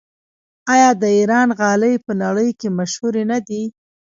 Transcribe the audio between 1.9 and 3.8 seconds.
په نړۍ کې مشهورې نه دي؟